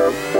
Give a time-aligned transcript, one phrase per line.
[0.00, 0.39] Thank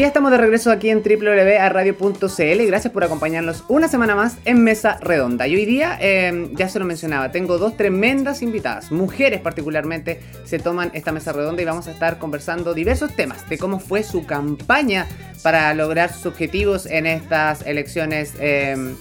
[0.00, 2.66] Y ya estamos de regreso aquí en www.radio.cl.
[2.66, 5.46] Gracias por acompañarnos una semana más en Mesa Redonda.
[5.46, 10.58] Y hoy día, em, ya se lo mencionaba, tengo dos tremendas invitadas, mujeres particularmente, se
[10.58, 14.24] toman esta mesa redonda y vamos a estar conversando diversos temas de cómo fue su
[14.24, 15.06] campaña
[15.42, 18.32] para lograr sus objetivos en estas elecciones.
[18.40, 18.96] Em,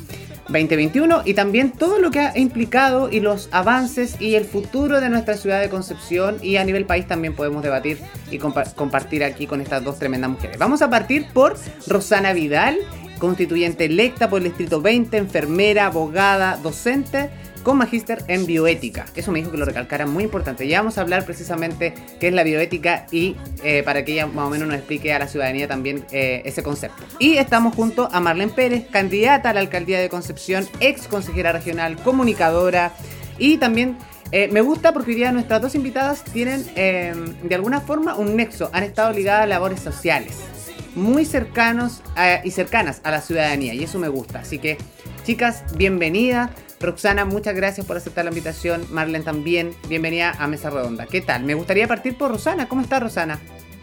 [0.49, 5.09] 2021 y también todo lo que ha implicado y los avances y el futuro de
[5.09, 7.99] nuestra ciudad de Concepción y a nivel país también podemos debatir
[8.31, 10.57] y compartir aquí con estas dos tremendas mujeres.
[10.57, 11.55] Vamos a partir por
[11.87, 12.77] Rosana Vidal,
[13.19, 17.29] constituyente electa por el Distrito 20, enfermera, abogada, docente
[17.69, 19.05] con magíster en bioética.
[19.15, 20.67] Eso me dijo que lo recalcara muy importante.
[20.67, 24.47] Ya vamos a hablar precisamente qué es la bioética y eh, para que ella más
[24.47, 27.03] o menos nos explique a la ciudadanía también eh, ese concepto.
[27.19, 31.97] Y estamos junto a Marlene Pérez, candidata a la alcaldía de Concepción, ex consejera regional,
[31.97, 32.91] comunicadora
[33.37, 33.99] y también
[34.31, 38.71] eh, me gusta porque hoy día nuestras dos invitadas tienen de alguna forma un nexo,
[38.73, 40.39] han estado ligadas a labores sociales,
[40.95, 42.01] muy cercanos
[42.43, 44.39] y cercanas a la ciudadanía y eso me gusta.
[44.39, 44.79] Así que
[45.23, 46.49] chicas, bienvenidas.
[46.79, 48.85] Roxana, muchas gracias por aceptar la invitación.
[48.91, 51.05] Marlene también, bienvenida a Mesa Redonda.
[51.05, 51.43] ¿Qué tal?
[51.43, 52.69] Me gustaría partir por Rosana.
[52.69, 53.39] ¿Cómo está Rosana?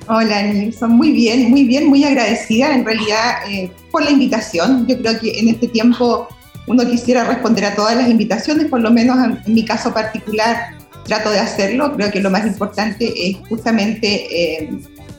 [0.08, 4.86] Hola Nilson, muy bien, muy bien, muy agradecida en realidad eh, por la invitación.
[4.86, 6.28] Yo creo que en este tiempo
[6.68, 11.30] uno quisiera responder a todas las invitaciones, por lo menos en, mi caso particular trato
[11.30, 11.92] de hacerlo.
[11.96, 14.70] Creo que lo más importante es justamente eh,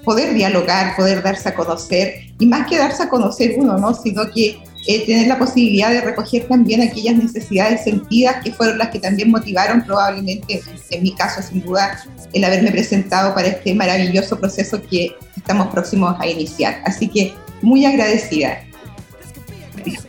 [0.03, 3.93] poder dialogar, poder darse a conocer, y más que darse a conocer uno, ¿no?
[3.93, 8.89] sino que eh, tener la posibilidad de recoger también aquellas necesidades sentidas que fueron las
[8.89, 10.61] que también motivaron probablemente,
[10.91, 16.15] en mi caso sin duda, el haberme presentado para este maravilloso proceso que estamos próximos
[16.19, 16.81] a iniciar.
[16.85, 18.66] Así que muy agradecida.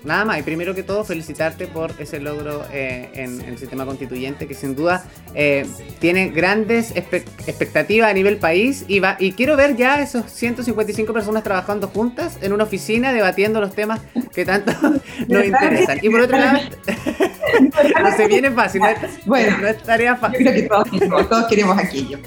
[0.05, 4.47] Nada más, y primero que todo felicitarte por ese logro eh, en, el sistema constituyente
[4.47, 5.67] que sin duda eh,
[5.99, 11.43] tiene grandes expectativas a nivel país y, va, y quiero ver ya esos 155 personas
[11.43, 14.01] trabajando juntas en una oficina debatiendo los temas
[14.35, 14.73] que tanto
[15.29, 15.99] nos interesan.
[16.03, 16.59] Y por otro lado,
[18.03, 18.89] no se viene fácil, no,
[19.27, 20.39] bueno, no es tarea fácil.
[20.39, 22.19] creo que todos, todos queremos aquello.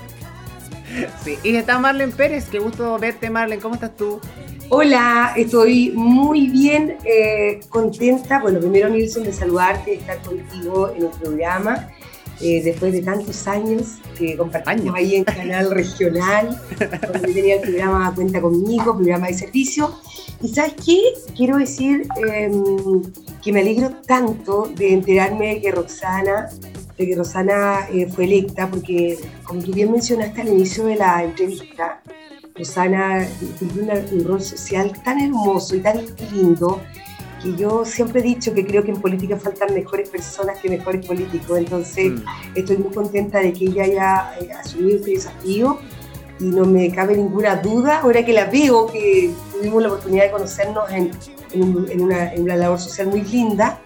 [1.24, 4.20] Sí, y está Marlene Pérez, qué gusto verte Marlene, ¿cómo estás tú?
[4.74, 8.40] Hola, estoy muy bien, eh, contenta.
[8.40, 11.90] Bueno, primero Nilsson de saludarte, de estar contigo en el programa.
[12.40, 16.58] Eh, después de tantos años que compartimos ahí en Canal Regional,
[17.14, 19.94] donde tenía el programa Cuenta conmigo, programa de servicio.
[20.42, 21.02] Y sabes qué,
[21.36, 23.04] quiero decir em,
[23.44, 26.48] que me alegro tanto de enterarme de que Roxana,
[26.98, 31.26] de que Rosana eh, fue electa, porque como tú bien mencionaste al inicio de la
[31.26, 32.02] entrevista,
[32.56, 33.28] Rosana
[33.60, 36.02] cumplió un rol social tan hermoso y tan
[36.34, 36.82] lindo
[37.42, 41.06] que yo siempre he dicho que creo que en política faltan mejores personas que mejores
[41.06, 41.58] políticos.
[41.58, 42.24] Entonces, mm.
[42.56, 45.80] estoy muy contenta de que ella haya eh, asumido este desafío
[46.40, 50.32] y no me cabe ninguna duda, ahora que la veo, que tuvimos la oportunidad de
[50.32, 53.80] conocernos en, una, labor social muy linda,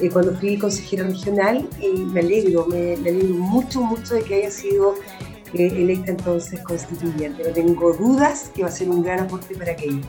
[0.00, 4.34] eh, cuando fui consejera regional, y me alegro, me, me alegro mucho, mucho de que
[4.34, 4.96] haya sido
[5.54, 7.42] electa entonces constituyente.
[7.44, 10.00] No tengo dudas que va a ser un gran aporte para aquello.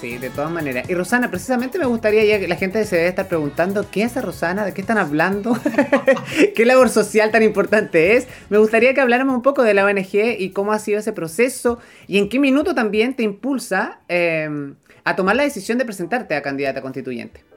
[0.00, 0.88] Sí, de todas maneras.
[0.90, 4.20] Y Rosana, precisamente me gustaría ya que la gente se debe estar preguntando qué hace
[4.20, 5.58] Rosana, de qué están hablando,
[6.54, 8.26] qué labor social tan importante es.
[8.50, 11.78] Me gustaría que habláramos un poco de la ONG y cómo ha sido ese proceso
[12.06, 14.74] y en qué minuto también te impulsa eh,
[15.04, 17.53] a tomar la decisión de presentarte a candidata constituyente.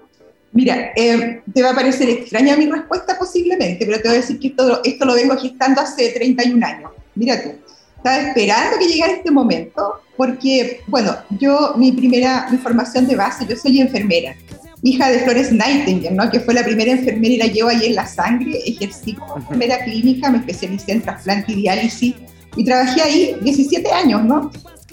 [0.53, 4.39] Mira, eh, te va a parecer extraña mi respuesta posiblemente, pero te voy a decir
[4.39, 6.91] que esto, esto lo vengo gestando hace 31 años.
[7.15, 7.51] Mira tú,
[7.97, 13.45] estaba esperando que llegara este momento porque, bueno, yo, mi primera, mi formación de base,
[13.47, 14.35] yo soy enfermera,
[14.81, 16.29] hija de Flores Nightingale, ¿no?
[16.29, 19.83] que fue la primera enfermera y la llevo ahí en la sangre, ejercí como enfermera
[19.83, 22.15] clínica, me especialicé en trasplante y diálisis
[22.55, 24.51] y trabajé ahí 17 años, ¿no?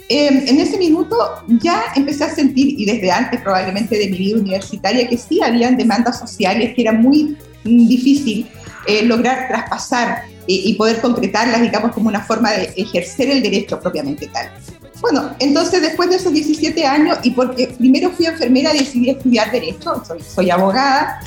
[0.09, 1.17] Em, en ese minuto
[1.63, 5.77] ya empecé a sentir, y desde antes probablemente de mi vida universitaria, que sí habían
[5.77, 8.47] demandas sociales que era muy mm, difícil
[8.87, 14.27] eh, lograr traspasar y, poder concretarlas, digamos, como una forma de ejercer el derecho propiamente
[14.27, 14.51] tal.
[15.01, 20.03] Bueno, entonces después de esos 17 años, y porque primero fui enfermera, decidí estudiar derecho,
[20.07, 21.19] soy, soy abogada,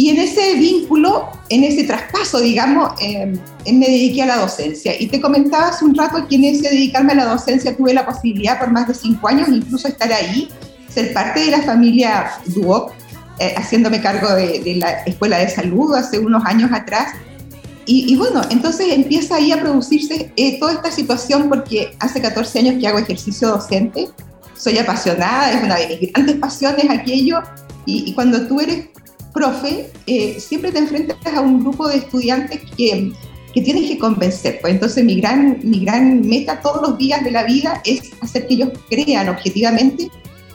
[0.00, 3.34] y en ese vínculo, en ese traspaso, digamos, eh,
[3.70, 4.98] me dediqué a la docencia.
[4.98, 8.06] Y te comentaba hace un rato que en ese dedicarme a la docencia tuve la
[8.06, 10.48] posibilidad por más de cinco años incluso estar ahí,
[10.88, 12.94] ser parte de la familia Duoc,
[13.40, 17.12] eh, haciéndome cargo de, la escuela de salud hace unos años atrás.
[17.84, 22.76] Y, bueno, entonces empieza ahí a producirse eh, toda esta situación porque hace 14 años
[22.80, 24.08] que hago ejercicio docente
[24.56, 27.42] soy apasionada, es una de mis grandes pasiones aquello,
[27.86, 28.88] y, cuando tú eres
[29.32, 33.12] profe, eh, siempre te enfrentas a un grupo de estudiantes que,
[33.54, 34.58] que tienes que convencer.
[34.60, 38.46] Pues entonces mi gran, mi gran meta todos los días de la vida es hacer
[38.46, 40.10] que ellos crean objetivamente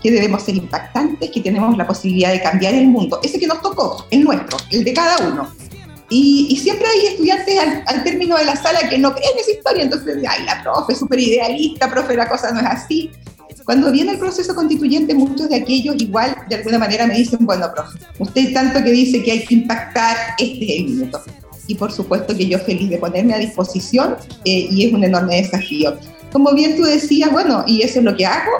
[0.06, 3.60] que debemos ser impactantes, que tenemos la posibilidad de cambiar el mundo, ese que nos
[3.62, 5.50] tocó, el nuestro, el de cada uno.
[6.10, 10.18] Y, siempre hay estudiantes al, término de la sala que no creen esa historia, entonces,
[10.30, 13.10] ay, la profe, súper idealista, profe, la cosa no es así.
[13.66, 17.68] Cuando viene el proceso constituyente, muchos de aquellos igual, de alguna manera, me dicen, bueno,
[17.74, 21.22] profe, usted tanto que dice que hay que impactar, este es el minuto.
[21.68, 25.42] Y por supuesto que yo feliz de ponerme a disposición eh, y es un enorme
[25.42, 25.98] desafío.
[26.32, 28.52] Como bien tú decías, bueno, y eso es lo que hago,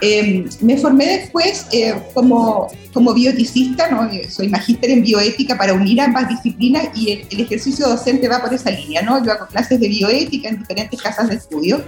[0.00, 4.04] Em, me formé después eh, como, como bioeticista, ¿no?
[4.10, 8.52] Eh, soy magíster en bioética para unir ambas disciplinas y el, ejercicio docente va por
[8.52, 9.00] esa línea.
[9.02, 9.24] ¿no?
[9.24, 11.82] Yo hago clases de bioética en diferentes casas de estudio,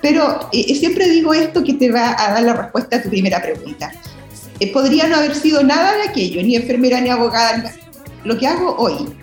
[0.00, 3.40] pero eh, siempre digo esto que te va a dar la respuesta a tu primera
[3.40, 3.92] pregunta.
[4.72, 7.74] podría no haber sido nada de aquello, ni enfermera ni abogada.
[8.24, 9.14] Lo que hago hoy,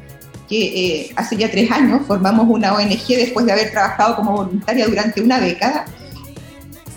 [0.50, 5.22] que hace ya tres años formamos una ONG después de haber trabajado como voluntaria durante
[5.22, 5.86] una década,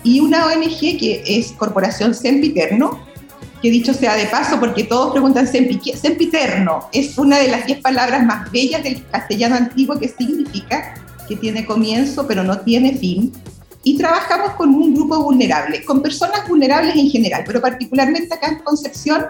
[0.03, 3.05] y una ONG que es Corporación Sempiterno,
[3.61, 8.25] que dicho sea de paso, porque todos preguntan Sempiterno, es una de las diez palabras
[8.25, 10.95] más bellas del castellano antiguo que significa
[11.27, 13.31] que tiene comienzo pero no tiene fin.
[13.83, 18.59] Y trabajamos con un grupo vulnerable, con personas vulnerables en general, pero particularmente acá en
[18.59, 19.25] Concepción,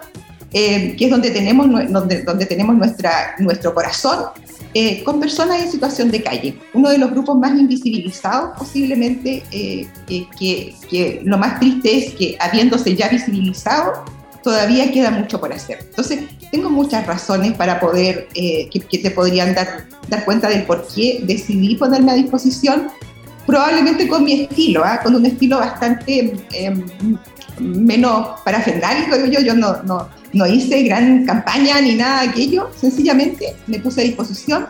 [0.53, 4.25] eh, que es donde tenemos, donde, donde tenemos nuestra, nuestro corazón,
[4.74, 9.88] eh, con personas en situación de calle, uno de los grupos más invisibilizados posiblemente, eh,
[10.07, 14.06] que, que, lo más triste es que habiéndose ya visibilizado,
[14.44, 15.80] todavía queda mucho por hacer.
[15.81, 16.21] Entonces,
[16.51, 21.19] tengo muchas razones para poder, eh, que, te podrían dar, dar cuenta del por qué
[21.24, 22.88] decidí ponerme a disposición,
[23.45, 24.99] probablemente con mi estilo, ¿ah?
[25.01, 26.85] con un estilo bastante em,
[27.59, 32.69] menos parafernalico, digo yo, yo no, no no hice gran campaña ni nada de aquello,
[32.75, 34.67] sencillamente me puse a disposición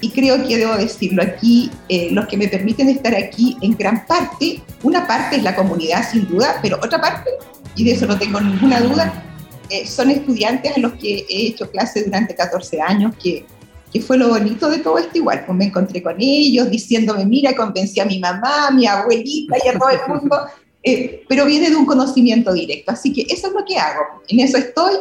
[0.00, 4.06] y creo que debo decirlo aquí, eh, los que me permiten estar aquí en gran
[4.06, 7.30] parte, una parte es la comunidad sin duda, pero otra parte,
[7.74, 9.24] y de eso no tengo ninguna duda,
[9.70, 13.44] eh, son estudiantes a los que he hecho clase durante 14 años, que,
[13.92, 17.56] que fue lo bonito de todo esto igual, pues me encontré con ellos diciéndome, mira,
[17.56, 20.36] convencí a mi mamá, a mi abuelita y a todo el mundo
[20.82, 22.92] eh, pero viene de un conocimiento directo.
[22.92, 24.94] Así que eso es lo que hago, en eso estoy.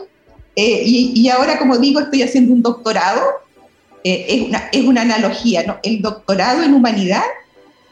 [0.55, 3.21] Eh, y, ahora, como digo, estoy haciendo un doctorado.
[4.03, 5.77] Eh, es, una, es una analogía, ¿no?
[5.83, 7.23] El doctorado en humanidad,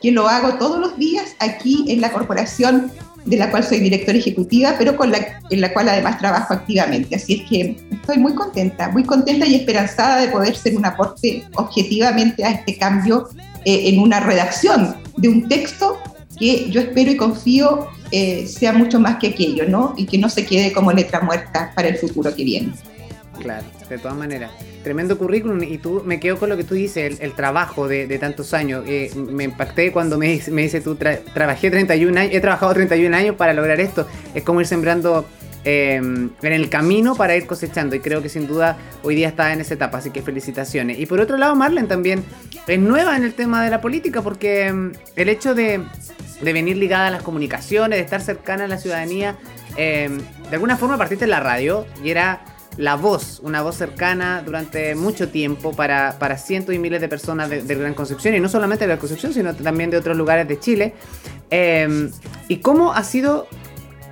[0.02, 2.92] que lo hago todos los días aquí en la corporación
[3.26, 7.16] de la cual soy directora ejecutiva, pero con la, en la cual además trabajo activamente.
[7.16, 11.44] Así es que estoy muy contenta, muy contenta y esperanzada de poder ser un aporte
[11.56, 13.30] objetivamente a este cambio
[13.66, 15.98] en una redacción de un texto
[16.38, 19.94] que yo espero y confío eh, sea mucho más que aquello, ¿no?
[19.98, 22.74] Y que no se quede como letra muerta para el futuro que viene.
[23.40, 24.52] Claro, de todas maneras.
[24.84, 28.54] Tremendo currículum y tú me quedo con lo que tú dices, el, trabajo de, tantos
[28.54, 28.84] años.
[28.88, 33.36] Eh, me impacté cuando me, me dice tú, trabajé 31 años, he trabajado 31 años
[33.36, 34.08] para lograr esto.
[34.34, 35.26] Es como ir sembrando
[35.68, 37.96] Em, en el camino para ir cosechando.
[37.96, 41.00] Y creo que sin duda hoy día está en esa etapa, así que felicitaciones.
[41.00, 42.24] Y por otro lado, Marlene también
[42.68, 45.82] es nueva en el tema de la política, porque em, el hecho de,
[46.44, 49.38] venir ligada a las comunicaciones, de estar cercana a la ciudadanía,
[49.76, 52.46] em, de alguna forma partiste en la radio y era
[52.78, 57.50] la voz, una voz cercana durante mucho tiempo para, para cientos y miles de personas
[57.50, 60.60] de, Gran Concepción, y no solamente de Gran Concepción, sino también de otros lugares de
[60.60, 60.94] Chile.
[62.48, 63.48] ¿Y cómo ha sido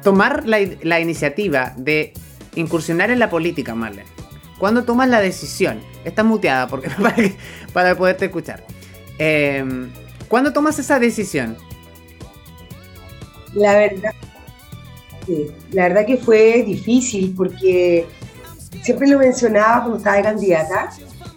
[0.01, 2.13] tomar la, iniciativa de
[2.55, 4.07] incursionar en la política, Marlene?
[4.59, 5.81] ¿Cuándo tomas la decisión?
[6.05, 7.15] Estás muteada porque para,
[7.73, 8.63] para poderte escuchar.
[9.19, 9.89] Eh,
[10.27, 11.57] ¿Cuándo tomas esa decisión?
[13.53, 14.13] La verdad,
[15.71, 18.07] la verdad que fue difícil porque
[18.81, 20.89] siempre lo mencionaba cuando estaba de candidata,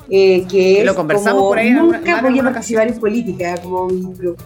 [0.09, 3.89] eh, que lo conversamos por ahí nunca voy a participar en política, como
[4.19, 4.37] lo,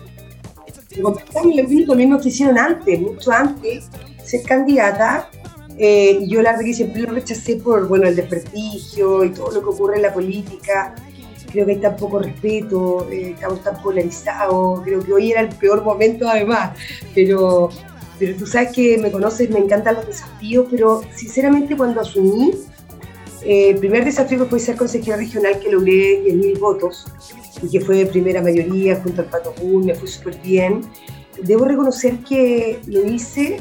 [0.97, 3.89] lo mismo que hicieron antes, mucho antes,
[4.25, 5.29] ser candidata.
[5.77, 9.61] Eh, yo la verdad que siempre lo rechacé por bueno, el desprestigio y todo lo
[9.63, 10.95] que ocurre en la política.
[11.51, 14.83] Creo que hay tan poco respeto, eh, estamos tan polarizados.
[14.83, 16.77] Creo que hoy era el peor momento además.
[17.15, 17.71] Pero,
[18.19, 22.53] pero tú sabes que me conoces, me encantan los desafíos, pero sinceramente cuando asumí,
[23.43, 27.07] eh, el primer desafío fue ser consejera regional que logré 10.000 votos
[27.63, 30.83] y que fue de primera mayoría junto al Pato me fue súper bien.
[31.43, 33.59] Debo reconocer que lo hice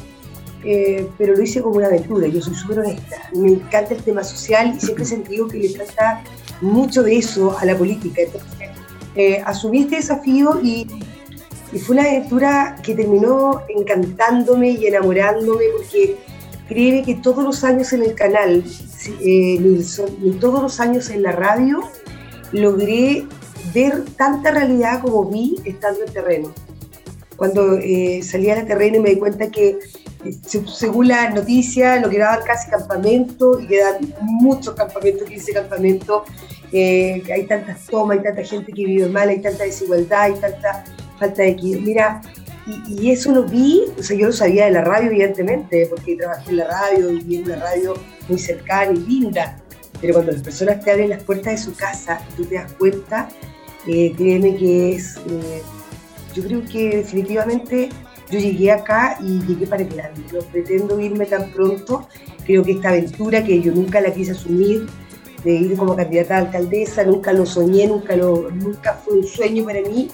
[0.64, 4.26] eh, pero lo hice como una aventura, yo soy súper honesta, me encanta el tema
[4.26, 6.22] social y siempre he sentido que le falta
[6.60, 8.24] mucho de eso a la política.
[8.24, 8.70] Entonces,
[9.16, 10.88] eh, asumí este desafío y
[11.72, 16.18] Y fue una aventura que terminó encantándome y enamorándome porque
[16.70, 18.64] créeme que todos los años en el canal,
[19.22, 21.82] eh, Nilsson, y todos los años en la radio,
[22.52, 23.26] logré
[23.74, 26.54] ver tanta realidad como vi estando en terreno.
[27.36, 29.80] Cuando eh, salía al terreno y me di cuenta que
[30.68, 36.24] según las noticias, lo que daban casi campamento y quedan muchos campamentos, 15 campamentos,
[36.72, 40.84] eh, hay tantas tomas, hay tanta gente que vive mal, hay tanta desigualdad, hay tanta
[41.18, 41.80] falta de equidad.
[41.80, 42.22] Mira,
[42.88, 46.52] y, eso lo vi, o sea, yo lo sabía de la radio, evidentemente, porque trabajé
[46.52, 47.94] en la radio, viví en una radio
[48.28, 49.60] muy cercana y linda,
[50.02, 52.72] pero cuando las personas te abren las puertas de su casa y tú te das
[52.74, 53.30] cuenta,
[53.88, 55.62] eh, créeme que es, eh,
[56.34, 57.90] yo creo que definitivamente
[58.30, 60.22] yo llegué acá y llegué para grande.
[60.32, 62.08] No pretendo irme tan pronto.
[62.46, 64.88] Creo que esta aventura que yo nunca la quise asumir,
[65.44, 69.66] de ir como candidata a alcaldesa, nunca lo soñé, nunca, lo, nunca fue un sueño
[69.66, 70.10] para mí.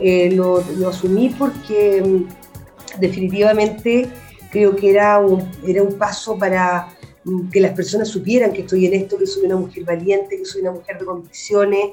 [0.00, 4.08] Eh, lo, asumí porque mm, definitivamente
[4.50, 6.88] creo que era un, era un paso para
[7.24, 10.44] mm, que las personas supieran que estoy en esto, que soy una mujer valiente, que
[10.44, 11.90] soy una mujer de convicciones.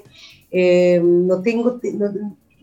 [0.49, 1.79] Eh, no tengo,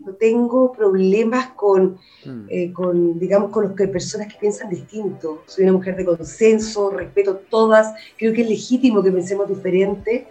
[0.05, 2.45] no tengo problemas con, mm.
[2.49, 5.43] eh, con, digamos, con los que personas que piensan distinto.
[5.45, 10.27] Soy una mujer de consenso, respeto todas, creo que es legítimo que pensemos diferente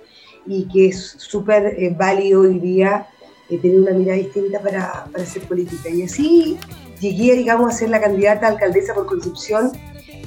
[0.47, 3.07] y que es súper eh, válido hoy día
[3.51, 5.89] eh, tener una mirada distinta para, para, hacer política.
[5.89, 6.59] Y así
[7.01, 9.73] llegué, digamos, a ser la candidata a alcaldesa por Concepción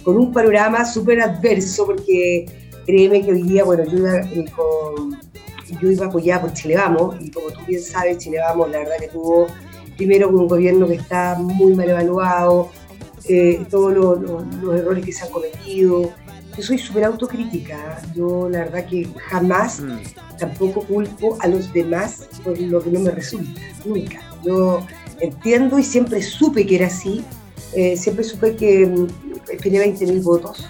[0.04, 2.46] con un panorama súper adverso, porque
[2.86, 4.04] créeme que hoy día, bueno, yo
[4.56, 5.20] con
[5.82, 9.08] iba apoyada por Chile Vamos, y como tú bien sabes, Chile Vamos, la verdad que
[9.08, 9.48] tuvo
[9.96, 12.70] primero un gobierno que está muy mal evaluado,
[13.26, 16.12] eh, todos los errores que se han cometido.
[16.62, 20.38] Soy súper autocrítica, yo la verdad que jamás mm.
[20.38, 24.22] tampoco culpo a los demás por lo que no me resulta, nunca.
[24.44, 24.86] Yo
[25.20, 27.24] entiendo y siempre supe que era así,
[27.74, 29.08] eh, siempre supe que mm,
[29.52, 30.68] esperé 20 mil votos,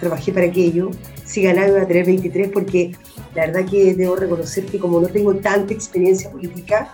[0.00, 0.90] trabajé para aquello,
[1.24, 2.92] si ganaba iba a tener 23 porque
[3.34, 6.92] la verdad que debo reconocer que como no tengo tanta experiencia política,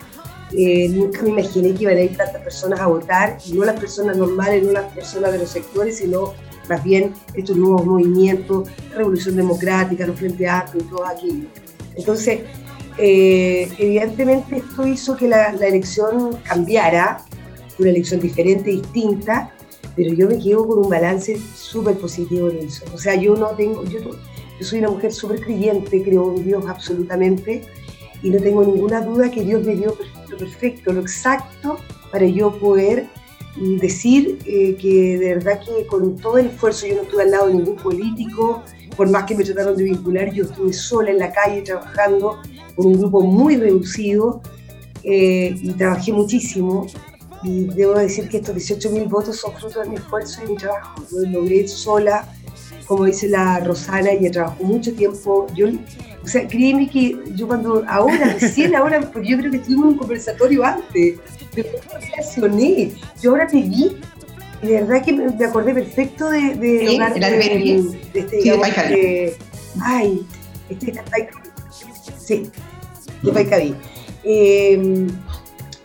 [0.57, 3.78] eh, nunca me imaginé que iban a ir tantas personas a votar, y no las
[3.78, 6.33] personas normales, no las personas de los sectores, sino
[6.68, 11.47] más bien estos nuevos movimientos, Revolución Democrática, los Frente Amplio y todo aquello.
[11.97, 12.40] Entonces,
[12.99, 17.25] eh, evidentemente esto hizo que la, elección cambiara,
[17.78, 19.52] una elección diferente, distinta,
[19.97, 22.85] pero yo me quedo con un balance súper positivo en eso.
[22.92, 24.00] O sea, yo no tengo, yo
[24.59, 27.62] yo soy una mujer súper creyente, creo en Dios absolutamente
[28.23, 29.97] y no tengo ninguna duda que Dios me dio
[30.28, 31.78] lo perfecto, lo exacto
[32.11, 33.06] para yo poder
[33.56, 37.30] mm, decir eh, que de verdad que con todo el esfuerzo yo no estuve al
[37.30, 38.62] lado de ningún político,
[38.96, 42.40] por más que me trataron de vincular, yo estuve sola en la calle trabajando
[42.76, 44.40] con un grupo muy reducido
[45.02, 46.87] eh, y trabajé muchísimo
[47.44, 50.56] y debo decir que estos 18 mil votos son fruto de mi esfuerzo y mi
[50.56, 51.02] trabajo.
[51.12, 52.26] Lo logré sola,
[52.87, 55.46] como dice la Rosana, ella trabajó mucho tiempo.
[55.54, 59.84] Yo, o sea, créeme que yo cuando, ahora, recién ahora, porque yo creo que estuvimos
[59.84, 61.18] en un conversatorio antes,
[61.62, 63.96] me relacioné, yo ahora te vi,
[64.62, 68.68] y de verdad que me acordé perfecto de, de, sí, de, de, de este, digamos,
[68.75, 69.37] de,
[69.82, 70.26] ay,
[70.68, 71.02] este de
[72.18, 72.50] sí,
[73.23, 73.75] de Paicaví.
[74.25, 75.06] Eh,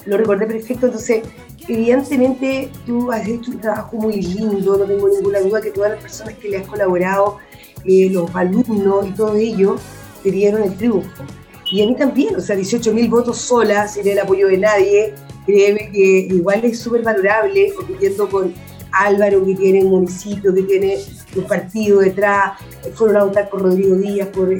[0.05, 1.23] lo recordé perfecto, entonces
[1.67, 6.01] evidentemente tú has hecho un trabajo muy lindo, no tengo ninguna duda que todas las
[6.01, 7.37] personas que le has colaborado,
[7.85, 9.75] eh, los alumnos y todo ello,
[10.23, 11.23] te dieron el triunfo.
[11.71, 15.13] Y a mí también, o sea, 18 mil votos sola, sin el apoyo de nadie,
[15.51, 18.53] créeme que igual es súper valorable, compitiendo con
[18.91, 20.97] Álvaro, que tiene un municipio, que tiene
[21.35, 22.59] un partido detrás,
[22.95, 24.59] fueron a votar por Rodrigo Díaz, por eh,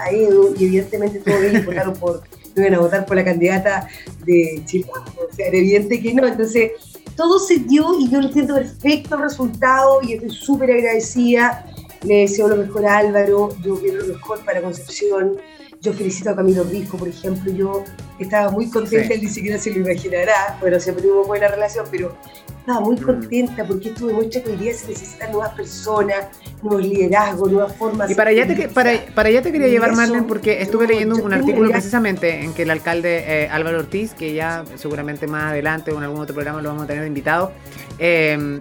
[0.00, 2.22] Aedo, y evidentemente todos ellos votaron por
[2.54, 3.88] no iban a votar por la candidata
[4.24, 4.86] de Chile.
[4.94, 6.26] O sea, era evidente que no.
[6.26, 6.72] Entonces,
[7.16, 11.66] todo se dio y yo lo siento perfecto el resultado y estoy súper agradecida.
[12.02, 15.36] Le deseo lo mejor a Álvaro, yo quiero lo mejor para Concepción.
[15.82, 17.52] Yo felicito a Camilo Rijo, por ejemplo.
[17.52, 17.82] Yo
[18.20, 20.56] estaba muy contenta, él ni siquiera se lo imaginará.
[20.60, 22.16] Bueno, siempre tuvimos buena relación, pero
[22.60, 23.02] estaba muy mm.
[23.02, 26.26] contenta porque esto demuestra que hoy día se necesitan nuevas personas,
[26.62, 28.08] nuevos liderazgos, nuevas formas.
[28.08, 31.32] Y para allá te, para, para allá te quería llevar, Marlene, porque estuve leyendo un
[31.32, 35.98] artículo precisamente en que el alcalde eh, Álvaro Ortiz, que ya seguramente más adelante o
[35.98, 37.50] en algún otro programa lo vamos a tener invitado,
[37.98, 38.60] eh,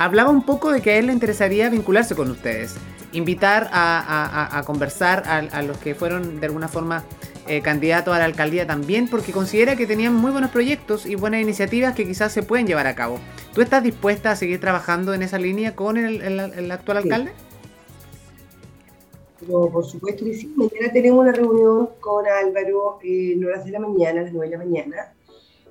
[0.00, 2.74] hablaba un poco de que a él le interesaría vincularse con ustedes,
[3.12, 7.04] invitar a, conversar a, los que fueron de alguna forma
[7.46, 11.42] eh, candidatos a la alcaldía también, porque considera que tenían muy buenos proyectos y buenas
[11.42, 13.18] iniciativas que quizás se pueden llevar a cabo.
[13.54, 17.32] ¿Tú estás dispuesta a seguir trabajando en esa línea con el, actual alcalde?
[19.46, 20.50] por supuesto que sí.
[20.56, 24.50] Mañana tenemos una reunión con Álvaro, eh, en horas de la mañana, a las 9
[24.50, 25.12] de la mañana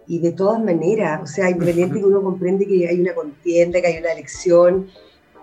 [0.09, 3.87] y de todas maneras, o sea, independiente que uno comprende que hay una contienda, que
[3.87, 4.87] hay una elección,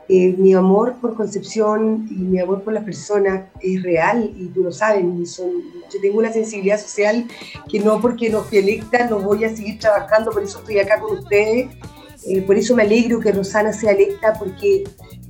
[0.09, 4.65] eh, mi amor por Concepción y mi amor por las personas es real y tú
[4.65, 5.51] lo sabes, son,
[5.93, 7.29] yo tengo una sensibilidad social
[7.71, 11.17] que no porque nos electa no voy a seguir trabajando, por eso estoy acá con
[11.17, 11.69] ustedes,
[12.27, 14.83] eh, por eso me alegro que Rosana sea electa porque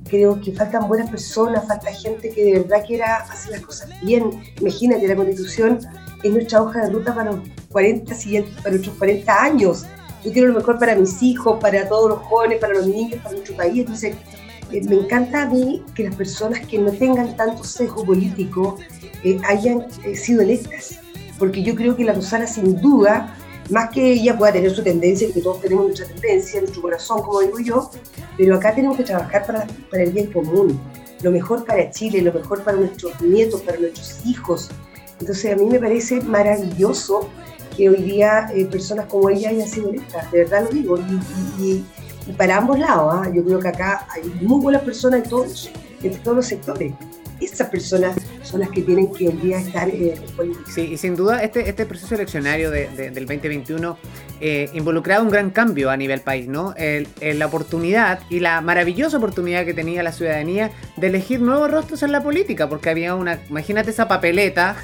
[0.09, 4.31] creo que faltan buenas personas, falta gente que de verdad quiera hacer las cosas bien.
[4.59, 5.79] Imagínate, la constitución
[6.23, 9.85] es nuestra hoja de ruta para los 40 siguientes, para nuestros 40 años.
[10.23, 13.35] Yo quiero lo mejor para mis hijos, para todos los jóvenes, para los niños, para
[13.35, 13.79] nuestro país.
[13.79, 14.15] Entonces,
[14.71, 18.77] eh, me encanta a mí que las personas que no tengan tanto sesgo político
[19.23, 20.99] eh, hayan eh, sido electas,
[21.39, 23.33] porque yo creo que la Rosana sin duda,
[23.69, 27.41] más que ella pueda tener su tendencia, que todos tenemos nuestra tendencia, nuestro corazón, como
[27.41, 27.91] digo yo,
[28.37, 30.79] pero acá tenemos que trabajar para, para el bien común,
[31.21, 34.69] lo mejor para Chile, lo mejor para nuestros nietos, para nuestros hijos.
[35.19, 37.29] Entonces a mí me parece maravilloso
[37.75, 40.97] que hoy día personas como ella hayan sido electas, de verdad lo digo,
[41.59, 41.83] y
[42.27, 43.13] y para ambos lados.
[43.13, 43.31] ¿ah?
[43.33, 45.71] Yo creo que acá hay muy buenas personas en todos,
[46.03, 46.93] en todos los sectores.
[47.39, 48.15] Esas personas
[48.47, 50.15] son las que tienen que hoy día estar eh.
[50.73, 53.97] Sí, y sin duda este, este proceso eleccionario de, del 2021
[54.39, 56.73] eh, involucraba un gran cambio a nivel país, ¿no?
[56.77, 62.11] la oportunidad y la maravillosa oportunidad que tenía la ciudadanía de elegir nuevos rostros en
[62.11, 64.75] la política, porque había una, imagínate esa papeleta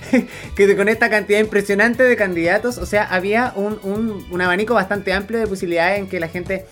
[0.56, 5.12] que con esta cantidad impresionante de candidatos, o sea, había un, un, un abanico bastante
[5.12, 6.66] amplio de posibilidades en que la gente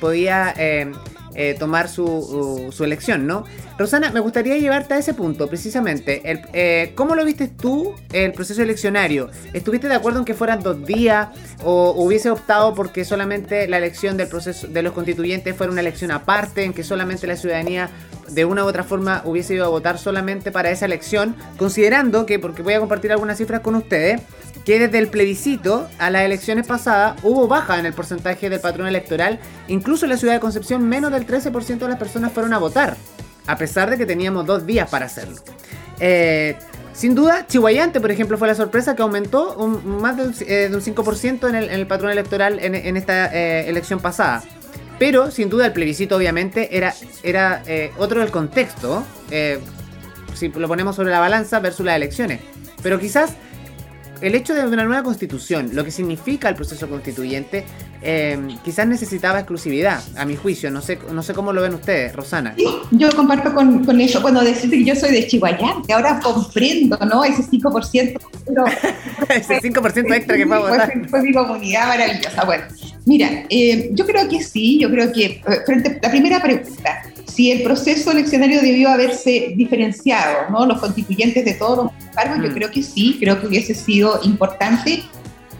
[0.00, 0.54] podía...
[0.56, 0.92] Eh,
[1.38, 3.44] eh, tomar su, su, elección, ¿no?
[3.78, 6.22] Rosana, me gustaría llevarte a ese punto, precisamente.
[6.24, 9.30] Eh, ¿Cómo lo viste tú el proceso eleccionario?
[9.52, 11.28] ¿Estuviste de acuerdo en que fueran dos días
[11.62, 16.10] o hubiese optado porque solamente la elección del proceso de los constituyentes fuera una elección
[16.10, 17.90] aparte, en que solamente la ciudadanía
[18.28, 22.38] de una u otra forma hubiese ido a votar solamente para esa elección, considerando que,
[22.38, 24.22] porque voy a compartir algunas cifras con ustedes,
[24.66, 28.88] que desde el plebiscito a las elecciones pasadas hubo baja en el porcentaje del patrón
[28.88, 29.38] electoral.
[29.68, 32.96] Incluso en la ciudad de Concepción menos del 13% de las personas fueron a votar,
[33.46, 35.36] a pesar de que teníamos dos días para hacerlo.
[36.00, 36.56] Eh,
[36.92, 41.48] sin duda, Chihuayante, por ejemplo, fue la sorpresa que aumentó más de un, 5% eh,
[41.48, 44.42] en el, patrón electoral en, esta eh, elección pasada.
[44.98, 47.62] Pero, sin duda, el plebiscito obviamente era, era
[47.98, 49.04] otro del contexto,
[50.34, 52.40] si lo ponemos sobre la balanza versus las elecciones.
[52.82, 53.36] Pero quizás
[54.20, 57.64] el hecho de una nueva constitución, lo que significa el proceso constituyente,
[58.02, 60.70] em, quizás necesitaba exclusividad, a mi juicio.
[60.70, 62.54] No sé, no sé cómo lo ven ustedes, Rosana.
[62.56, 64.20] Sí, yo comparto con, con eso.
[64.20, 67.24] Bueno, decir que yo soy de Chihuahua, que ahora comprendo, ¿no?
[67.24, 68.18] Ese 5%.
[69.28, 71.08] Ese 5% extra que fue a votar.
[71.08, 72.44] Fue, mi comunidad maravillosa.
[72.44, 72.64] Bueno,
[73.04, 77.02] mira, eh, yo creo que sí, yo creo que, eh, frente a la primera pregunta,
[77.26, 80.64] si el proceso eleccionario debió haberse diferenciado, ¿no?
[80.64, 82.54] Los constituyentes de todos los cargos, yo mm.
[82.54, 85.02] creo que sí, creo que hubiese sido importante,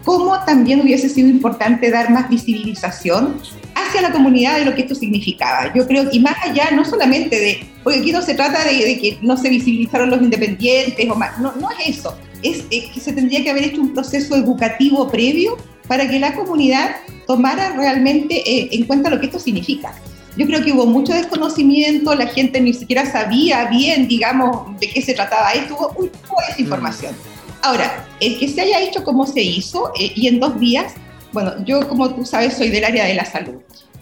[0.07, 3.41] como también hubiese sido importante dar más visibilización
[3.75, 5.73] hacia la comunidad de lo que esto significaba.
[5.75, 9.17] Yo creo, y más allá, no solamente de, porque aquí no se trata de, que
[9.21, 13.43] no se visibilizaron los independientes o más, no, no es eso, es, que se tendría
[13.43, 15.57] que haber hecho un proceso educativo previo
[15.89, 16.95] para que la comunidad
[17.27, 19.93] tomara realmente eh, en cuenta lo que esto significa.
[20.37, 25.01] Yo creo que hubo mucho desconocimiento, la gente ni siquiera sabía bien, digamos, de qué
[25.01, 27.36] se trataba esto, hubo muy poca mm.
[27.67, 30.93] Ahora, el que se haya hecho como se hizo eh, y en dos días,
[31.33, 33.55] bueno, yo como tú sabes soy del área de la salud.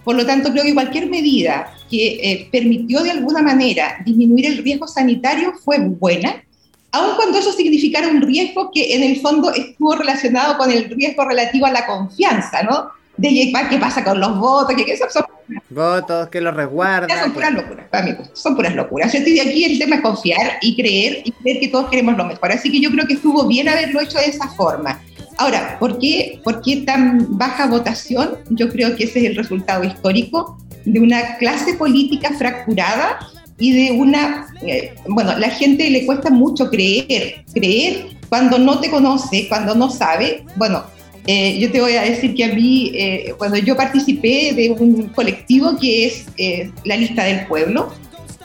[0.04, 4.60] Por lo tanto, creo que cualquier medida que eh, permitió de alguna manera disminuir el
[4.60, 6.44] riesgo sanitario fue buena,
[6.92, 11.26] aun cuando eso significara un riesgo que en el fondo estuvo relacionado con el riesgo
[11.26, 12.90] relativo a la confianza, ¿no?
[13.18, 15.24] De qué pasa con los votos, que, que eso son
[15.70, 17.22] Votos, que los resguarda.
[17.22, 19.14] son puras locuras, amigos, son puras locuras.
[19.14, 22.26] Yo estoy aquí, el tema es confiar y creer y creer que todos queremos lo
[22.26, 22.52] mejor.
[22.52, 25.00] Así que yo creo que estuvo bien haberlo hecho de esa forma.
[25.38, 28.38] Ahora, ¿por qué, ¿por qué tan baja votación?
[28.50, 33.20] Yo creo que ese es el resultado histórico de una clase política fracturada
[33.58, 38.90] y de una, eh, bueno, la gente le cuesta mucho creer, creer cuando no te
[38.90, 40.46] conoce, cuando no sabe.
[40.56, 40.84] Bueno,
[41.28, 45.08] eh, yo te voy a decir que a mí, eh, cuando yo participé de un
[45.10, 47.92] colectivo que es eh, la lista del pueblo,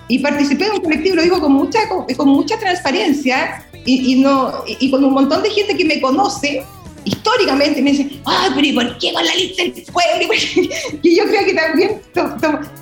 [0.08, 4.90] y participé de un colectivo, lo digo con mucha, con, mucha transparencia y, no, y,
[4.90, 6.64] con un montón de gente que me conoce
[7.04, 10.34] históricamente, me dice, ay, pero ¿y por qué con la lista del pueblo?
[11.02, 12.00] Y yo creo que también,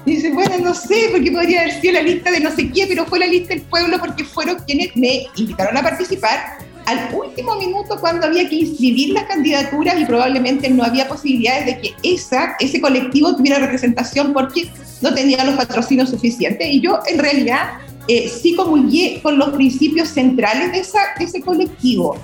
[0.07, 3.05] dice, bueno, no sé, porque podría haber sido la lista de no sé qué, pero
[3.05, 6.59] fue la lista del pueblo porque fueron quienes me invitaron a participar
[6.89, 11.81] al último minuto cuando había que inscribir las candidaturas y probablemente no había posibilidades de
[11.81, 14.71] que esa, ese colectivo tuviera representación porque
[15.03, 16.67] no tenía los patrocinios suficientes.
[16.67, 17.73] Y yo en realidad
[18.09, 22.17] eh, sí comulgué con los principios centrales de, esa, ese colectivo.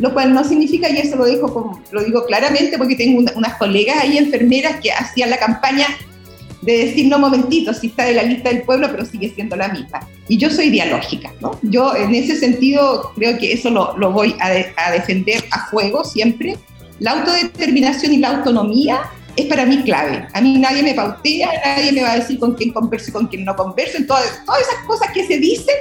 [0.00, 3.98] lo cual no significa, y eso lo, digo, lo digo claramente porque tengo unas colegas
[3.98, 5.86] ahí enfermeras que hacían la campaña
[6.62, 9.68] de decir, no, momentito, si está de la lista del pueblo, pero sigue siendo la
[9.68, 10.00] misma.
[10.28, 11.58] Y yo soy dialógica, ¿no?
[11.62, 16.04] Yo en ese sentido creo que eso lo, lo voy a, a, defender a fuego
[16.04, 16.56] siempre.
[16.98, 19.02] La autodeterminación y la autonomía
[19.36, 20.26] es para mí clave.
[20.32, 23.26] A mí nadie me pautea, nadie me va a decir con quién converso y con
[23.28, 23.98] quién no converso.
[24.06, 25.76] Todas, todas esas cosas que se dicen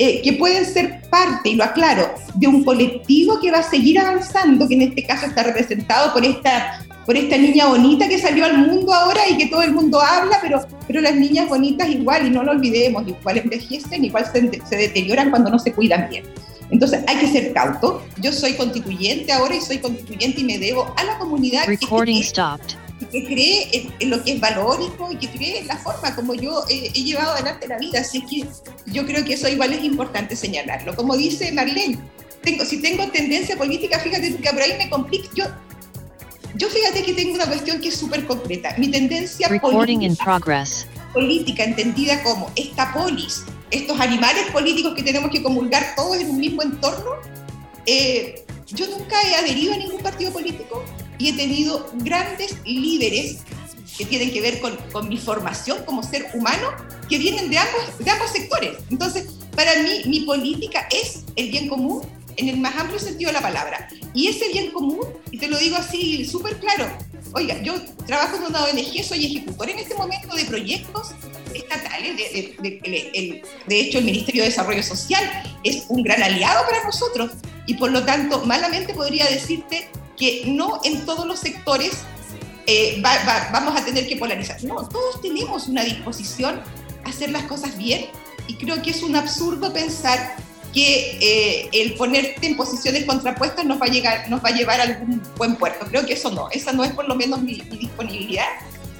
[0.00, 3.98] eh, que pueden ser parte, y lo aclaro, de un colectivo que va a seguir
[3.98, 8.44] avanzando, que en este caso está representado por esta, por esta niña bonita que salió
[8.44, 12.26] al mundo ahora y que todo el mundo habla, pero, pero las niñas bonitas igual,
[12.26, 16.24] y no lo olvidemos, igual envejecen, igual se, se deterioran cuando no se cuidan bien.
[16.70, 18.02] Entonces hay que ser cauto.
[18.20, 21.66] Yo soy constituyente ahora y soy constituyente y me debo a la comunidad.
[21.66, 22.76] Recording stopped
[23.10, 26.62] que cree en, lo que es valórico y que cree en la forma como yo
[26.68, 28.00] he llevado adelante la vida.
[28.00, 28.44] Así que
[28.84, 30.94] yo creo que eso igual es importante señalarlo.
[30.94, 31.98] Como dice Marlene,
[32.42, 35.26] tengo, si tengo tendencia política, fíjate que por ahí me complica.
[35.34, 35.46] Yo,
[36.54, 38.74] yo fíjate que tengo una cuestión que es súper concreta.
[38.78, 40.40] Mi tendencia política,
[41.12, 46.38] política, entendida como esta polis, estos animales políticos que tenemos que comulgar todos en un
[46.38, 47.12] mismo entorno,
[47.86, 50.84] eh, yo nunca he adherido a ningún partido político
[51.18, 53.38] y he tenido grandes líderes
[53.96, 56.68] que tienen que ver con, con, mi formación como ser humano,
[57.08, 58.76] que vienen de ambos, de ambos sectores.
[58.90, 62.02] Entonces, para mí, mi política es el bien común
[62.38, 63.88] en el más amplio sentido de la palabra.
[64.14, 66.90] Y ese bien común, y te lo digo así súper claro,
[67.32, 67.74] oiga, yo
[68.06, 71.10] trabajo en una ONG, soy ejecutor en este momento de proyectos
[71.54, 75.22] estatales, de, de, de hecho el Ministerio de Desarrollo Social
[75.62, 77.32] es un gran aliado para nosotros,
[77.66, 81.92] y por lo tanto, malamente podría decirte que no en todos los sectores
[82.66, 84.62] eh, vamos a tener que polarizar.
[84.64, 86.60] No, todos tenemos una disposición
[87.04, 88.06] a hacer las cosas bien
[88.46, 90.36] y creo que es un absurdo pensar
[90.72, 94.80] que eh, el ponerte en posiciones contrapuestas nos va, a llegar, nos va a llevar
[94.80, 95.86] a algún buen puerto.
[95.86, 98.46] Creo que eso no, esa no es por lo menos mi, mi disponibilidad.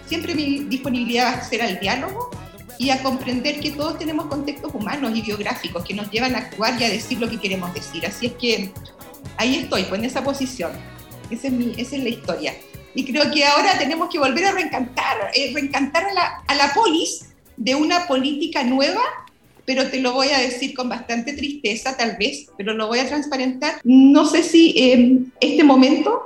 [0.06, 2.30] Siempre mi disponibilidad va a ser al diálogo
[2.78, 6.80] y a comprender que todos tenemos contextos humanos y biográficos que nos llevan a actuar
[6.80, 8.06] y a decir lo que queremos decir.
[8.06, 8.70] Así es que
[9.36, 10.72] ahí estoy, pues en esa posición.
[11.30, 12.54] Esa es, mi, esa es la historia.
[12.94, 16.72] Y creo que ahora tenemos que volver a reencantar, eh, reencantar a la, a la
[16.72, 17.26] polis
[17.56, 19.02] de una política nueva,
[19.68, 23.06] pero te lo voy a decir con bastante tristeza tal vez, pero lo voy a
[23.06, 23.74] transparentar.
[23.84, 26.22] No sé si eh, este momento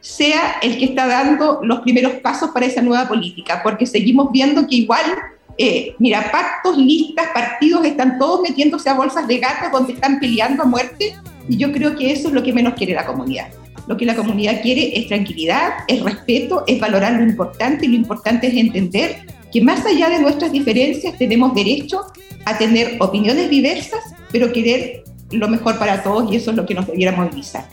[0.00, 4.66] sea el que está dando los primeros pasos para esa nueva política, porque seguimos viendo
[4.66, 5.04] que igual,
[5.56, 10.64] eh, mira, pactos, listas, partidos, están todos metiéndose a bolsas de gato donde están peleando
[10.64, 11.14] a muerte,
[11.48, 13.52] y yo creo que eso es lo que menos quiere la comunidad.
[13.86, 17.94] Lo que la comunidad quiere es tranquilidad, es respeto, es valorar lo importante y lo
[17.94, 22.02] importante es entender que más allá de nuestras diferencias tenemos derecho
[22.44, 26.74] a tener opiniones diversas, pero querer lo mejor para todos y eso es lo que
[26.74, 27.64] nos debiera movilizar.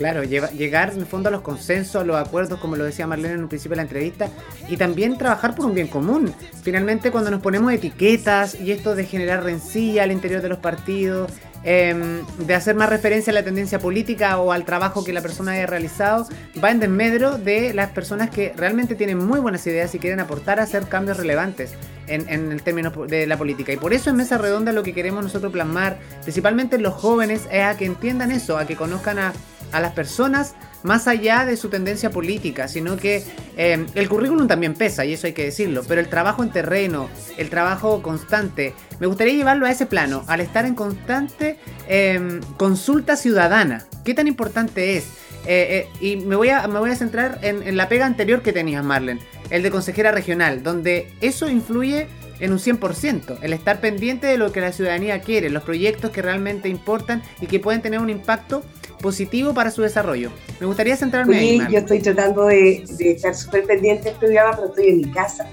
[0.00, 3.34] Claro, llegar en el fondo a los consensos, a los acuerdos, como lo decía Marlene
[3.34, 4.30] en un principio de la entrevista,
[4.66, 6.32] y también trabajar por un bien común.
[6.62, 11.30] Finalmente, cuando nos ponemos etiquetas y esto de generar rencilla al interior de los partidos,
[11.62, 15.52] Em, de hacer más referencia a la tendencia política o al trabajo que la persona
[15.52, 16.26] haya realizado,
[16.62, 20.58] va en desmedro de las personas que realmente tienen muy buenas ideas y quieren aportar
[20.58, 21.74] a hacer cambios relevantes
[22.06, 23.72] en, el término de la política.
[23.72, 27.46] Y por eso en Mesa Redonda lo que queremos nosotros plasmar, principalmente en los jóvenes,
[27.52, 31.68] es a que entiendan eso, a que conozcan a las personas más allá de su
[31.68, 33.22] tendencia política, sino que
[33.56, 37.08] eh, el currículum también pesa, y eso hay que decirlo, pero el trabajo en terreno,
[37.36, 43.16] el trabajo constante, me gustaría llevarlo a ese plano, al estar en constante em, consulta
[43.16, 43.86] ciudadana.
[44.04, 45.04] ¿Qué tan importante es?
[45.46, 48.42] Eh, eh, y me voy, a, me voy a centrar en, en la pega anterior
[48.42, 52.08] que tenías, Marlen, el de consejera regional, donde eso influye
[52.40, 56.22] en un 100%, el estar pendiente de lo que la ciudadanía quiere, los proyectos que
[56.22, 58.62] realmente importan y que pueden tener un impacto
[59.00, 60.30] positivo para su desarrollo.
[60.58, 61.60] Me gustaría centrarme ahí.
[61.70, 65.46] Yo estoy tratando de, estar súper pendiente del programa, pero estoy en mi casa.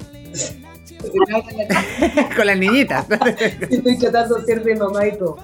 [2.35, 3.05] Con las niñitas.
[3.69, 5.37] estoy tratando de ser de mamá y todo.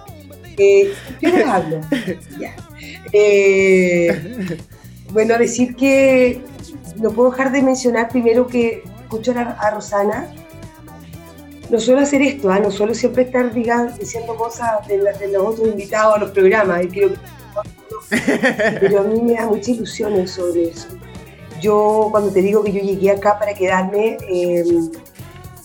[0.57, 1.81] Eh, ¿Qué les hablo?
[2.39, 2.55] Ya.
[3.11, 4.57] Eh,
[5.11, 6.41] bueno, decir que
[6.97, 10.27] no puedo dejar de mencionar primero que escucho a, Rosana.
[11.73, 12.59] No suelo hacer esto, ¿ah?
[12.59, 14.99] no suelo siempre estar diciendo cosas de,
[15.31, 16.85] los otros invitados a los programas.
[16.85, 17.17] Y creo que
[18.79, 20.89] pero a mí me da mucha ilusión sobre eso.
[21.59, 24.91] Yo cuando te digo que yo llegué acá para quedarme, em,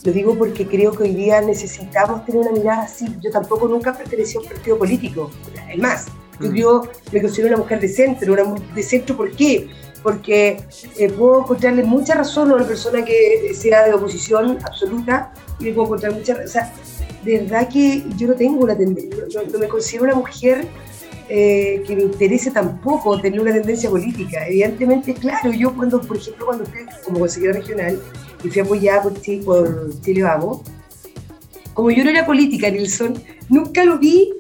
[0.02, 3.04] lo digo porque creo que hoy día necesitamos tener una mirada así.
[3.20, 5.30] Yo tampoco nunca pertenecí a un partido político.
[5.70, 6.06] Es más,
[6.40, 6.54] mm.
[6.54, 8.32] yo me considero una mujer de centro.
[8.32, 8.44] Una,
[8.74, 9.68] ¿De centro por qué?
[10.02, 10.60] Porque
[10.98, 15.72] eh, puedo encontrarle mucha razón a una persona que sea de oposición absoluta y le
[15.72, 16.72] puedo encontrar mucha o sea,
[17.24, 20.66] de verdad que yo no tengo una tendencia, no, me considero una mujer
[21.28, 24.46] eh, que me interese tampoco tener una tendencia política.
[24.46, 28.00] Evidentemente, claro, yo cuando, por ejemplo, cuando fui como consejera regional
[28.42, 29.12] y fui apoyada por,
[29.44, 30.62] por Chile Vamos,
[31.74, 34.32] como yo no era política, Nilsson, nunca lo vi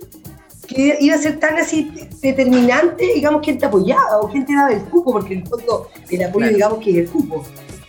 [0.68, 4.70] que iba a ser tan así determinante, digamos, quién te apoyaba o quién te daba
[4.70, 7.44] el cupo, porque en el fondo el apoyo, digamos, que es el cupo.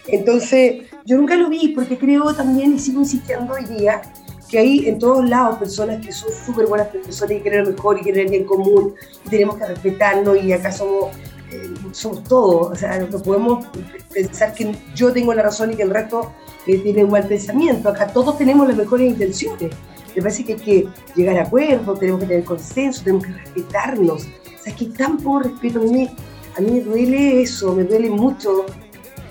[0.07, 4.01] Entonces, yo nunca lo vi porque creo también, y sigo insistiendo hoy día,
[4.49, 7.99] que hay en todos lados personas que son súper buenas personas y quieren lo mejor
[7.99, 11.15] y quieren el bien común y tenemos que respetarnos y acá somos,
[11.51, 13.67] eh, somos todos, o sea, no podemos
[14.11, 16.31] pensar que yo tengo la razón y que el resto
[16.65, 19.69] eh, tiene igual pensamiento, acá todos tenemos las mejores intenciones.
[20.19, 24.23] Me parece que hay que llegar a acuerdos, tenemos que tener consenso, tenemos que respetarnos.
[24.25, 26.09] O sea, que tan poco respeto a mí,
[26.57, 28.65] a mí me duele eso, me duele mucho,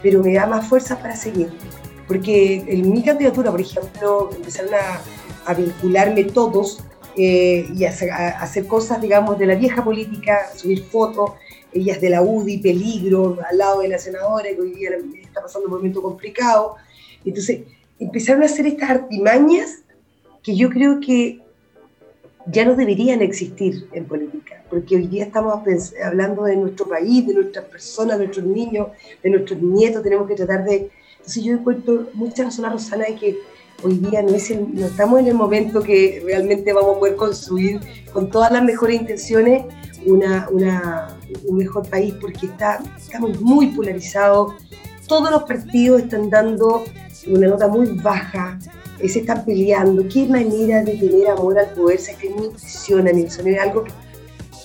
[0.03, 1.51] pero me da más fuerza para seguir.
[2.07, 4.71] Porque en mi candidatura, por ejemplo, empezaron
[5.45, 6.83] a, vincularme todos
[7.19, 7.91] eh, y a,
[8.41, 11.33] hacer cosas, digamos, de la vieja política, subir fotos,
[11.71, 14.89] ellas de la UDI, peligro, al lado de la senadora, que hoy día
[15.23, 16.77] está pasando un momento complicado.
[17.27, 17.61] Entonces,
[17.99, 19.83] empezaron a hacer estas artimañas
[20.49, 21.43] que yo creo que
[22.47, 25.63] ya no deberían existir en política, porque hoy día estamos
[26.03, 28.89] hablando de nuestro país, de nuestras personas, de nuestros niños,
[29.23, 30.91] de nuestros nietos, tenemos que tratar de...
[31.19, 33.39] Entonces yo encuentro mucha razón a Rosana de que
[33.83, 37.81] hoy día no, es no estamos en el momento que realmente vamos a poder construir
[38.15, 39.67] con todas las mejores intenciones
[40.07, 44.55] un mejor país, porque está, estamos muy polarizados,
[45.07, 46.85] todos los partidos están dando
[47.27, 48.59] una nota muy baja,
[49.07, 50.07] se están peleando.
[50.09, 53.85] Qué manera de tener amor al poder, se que me impresiona, es algo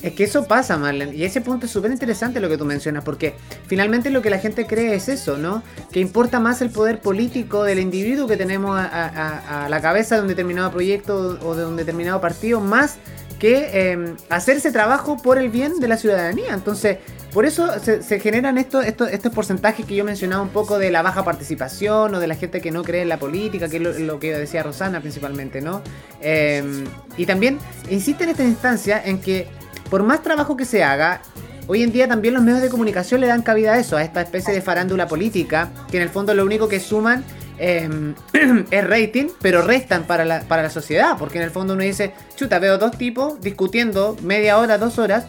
[0.04, 1.16] es que eso pasa, Marlene.
[1.16, 3.36] Y ese punto es súper interesante lo que tú mencionas, porque
[3.68, 5.64] finalmente lo que la gente cree es eso, ¿no?
[5.94, 10.28] Que importa más el poder político del individuo que tenemos a, la cabeza de un
[10.28, 12.98] determinado proyecto o de un determinado partido, más
[13.44, 16.54] que em, hacerse trabajo por el bien de la ciudadanía.
[16.54, 17.00] Entonces,
[17.34, 21.02] por eso se, generan estos, estos, estos, porcentajes que yo mencionaba un poco de la
[21.02, 24.18] baja participación o de la gente que no cree en la política, que es lo,
[24.18, 25.82] que decía Rosana principalmente, ¿no?
[26.22, 26.86] Em,
[27.18, 29.50] y también insiste en esta instancia en que
[29.90, 31.22] por más trabajo que se haga,
[31.68, 34.22] hoy en día también los medios de comunicación le dan cabida a eso, a esta
[34.22, 37.26] especie de farándula política, que en el fondo lo único que suman
[37.58, 38.16] em,
[38.72, 42.14] es rating, pero restan para la, para la sociedad, porque en el fondo uno dice,
[42.36, 45.26] chuta, veo dos tipos discutiendo media hora, dos horas,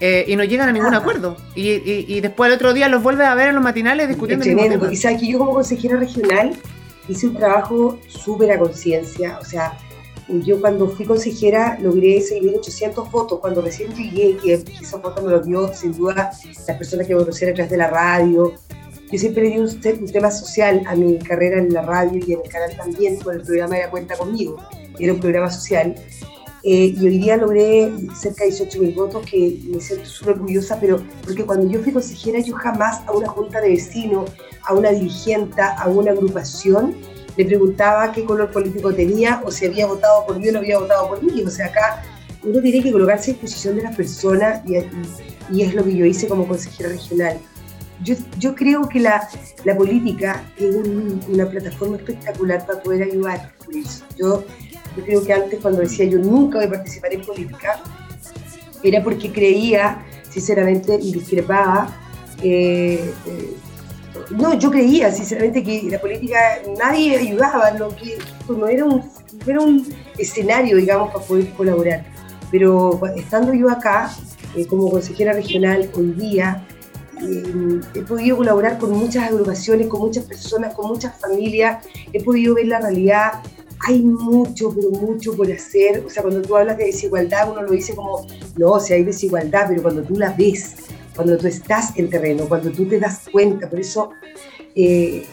[0.00, 1.36] eh, y no llegan a ningún acuerdo.
[1.54, 4.44] Y, y, después el otro día los vuelves a ver en los matinales discutiendo.
[4.44, 4.90] Tremendo.
[4.90, 6.56] Y sabes que yo como consejera regional
[7.06, 9.38] hice un trabajo súper a conciencia.
[9.38, 9.76] O sea,
[10.28, 13.40] yo cuando fui consejera logré 6.800 votos.
[13.40, 16.30] Cuando recién llegué, que esos votos me los dio sin duda
[16.66, 18.54] las personas que me conocían detrás de la radio.
[19.10, 22.40] Yo siempre di un, un, tema social a mi carrera en la radio y en
[22.44, 24.56] el canal también, con el programa de La Cuenta Conmigo.
[24.98, 25.96] Era un programa social.
[26.62, 30.78] Eh, y hoy día logré cerca de 18 mil votos, que me siento súper orgullosa,
[30.78, 34.30] pero porque cuando yo fui consejera, yo jamás a una junta de vecinos,
[34.62, 36.94] a una dirigente, a una agrupación,
[37.36, 40.78] le preguntaba qué color político tenía o si había votado por mí o no había
[40.78, 41.42] votado por mí.
[41.42, 42.02] O sea, acá
[42.44, 44.76] uno tiene que colocarse en posición de las personas y,
[45.52, 47.38] y, es lo que yo hice como consejera regional.
[48.02, 49.28] Yo, yo creo que la,
[49.64, 50.74] la política es
[51.28, 53.52] una plataforma espectacular para poder ayudar.
[53.64, 53.74] Por.
[54.16, 54.44] Yo
[55.04, 57.80] creo que antes cuando decía yo nunca voy a participar en política,
[58.82, 61.94] era porque creía, sinceramente, y discrepaba.
[62.42, 63.56] Eh, eh,
[64.30, 66.38] no, yo creía sinceramente que la política
[66.78, 69.02] nadie ayudaba, lo que no era un,
[69.46, 69.86] era un
[70.18, 72.04] escenario, digamos, para poder colaborar.
[72.50, 74.10] Pero estando yo acá,
[74.56, 76.66] eh, como consejera regional hoy día,
[77.94, 82.66] he podido colaborar con muchas agrupaciones, con muchas personas, con muchas familias, he podido ver
[82.66, 83.42] la realidad.
[83.86, 86.04] Hay mucho, pero mucho por hacer.
[86.06, 89.04] O sea, cuando tú hablas de desigualdad, uno lo dice como, no, o sea, hay
[89.04, 90.76] desigualdad, pero cuando tú la ves,
[91.14, 94.10] cuando tú estás en terreno, cuando tú te das cuenta, por eso
[94.74, 95.26] eh,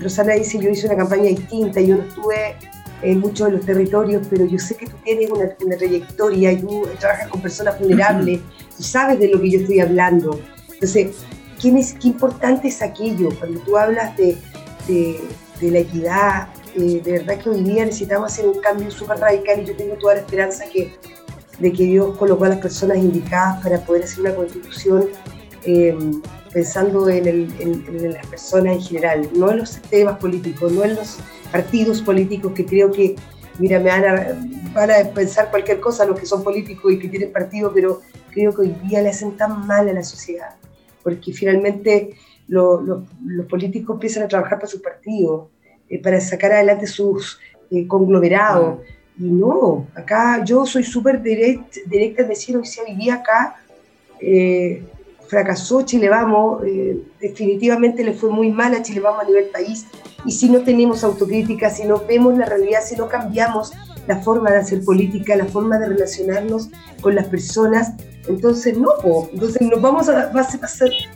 [0.00, 2.56] Rosana dice, yo hice una campaña distinta, yo no estuve
[3.02, 6.86] en muchos de los territorios, pero yo sé que tú tienes una, trayectoria y tú
[6.98, 8.40] trabajas con personas vulnerables,
[8.76, 10.38] tú sabes de lo que yo estoy hablando.
[10.80, 11.14] Entonces,
[11.60, 11.68] ¿qué,
[12.08, 13.28] importante es aquello?
[13.38, 14.38] Cuando tú hablas de,
[14.88, 19.66] de, la equidad, de verdad que hoy día necesitamos hacer un cambio súper radical y
[19.66, 24.04] yo tengo toda la esperanza de que Dios colocó a las personas indicadas para poder
[24.04, 25.10] hacer una constitución
[25.64, 25.94] eh,
[26.50, 31.18] pensando en, en, las personas en general, no en los temas políticos, no en los
[31.52, 33.16] partidos políticos que creo que,
[33.58, 34.26] mira, me van a,
[34.72, 38.00] van a pensar cualquier cosa los que son políticos y que tienen partido, pero
[38.32, 40.59] creo que hoy día le hacen tan mal a la sociedad.
[41.02, 42.14] Porque finalmente
[42.46, 45.48] los políticos empiezan a trabajar para su partido,
[45.88, 47.38] eh, para sacar adelante sus
[47.70, 48.78] eh, conglomerados.
[49.16, 49.26] Mm.
[49.26, 53.56] Y no, acá yo soy súper direct, directa en decir, hoy si vivía acá,
[54.18, 54.82] eh,
[55.28, 56.62] fracasó Chile Vamos,
[57.20, 59.86] definitivamente le fue muy mal a Chile Vamos a nivel país.
[60.24, 63.72] Y si no tenemos autocrítica, si no vemos la realidad, si no cambiamos
[64.06, 67.94] la forma de hacer política, la forma de relacionarnos con las personas,
[68.28, 68.90] entonces, no,
[69.32, 70.30] entonces nos vamos a,